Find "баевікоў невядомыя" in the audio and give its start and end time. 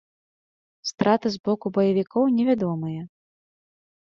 1.75-3.01